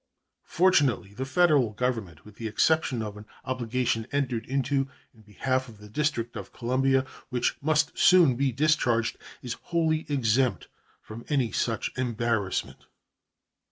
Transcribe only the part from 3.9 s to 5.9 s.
entered into in behalf of the